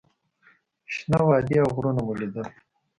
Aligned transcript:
شنه 0.93 1.19
وادي 1.27 1.55
او 1.63 1.69
غرونه 1.75 2.01
مو 2.05 2.13
لیدل. 2.19 2.47